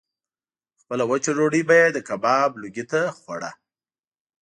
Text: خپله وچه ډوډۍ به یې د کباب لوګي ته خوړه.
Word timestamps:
خپله 0.81 1.03
وچه 1.11 1.31
ډوډۍ 1.37 1.61
به 1.69 1.75
یې 1.81 1.87
د 1.93 1.97
کباب 2.07 2.51
لوګي 2.61 2.85
ته 2.91 3.01
خوړه. 3.17 3.51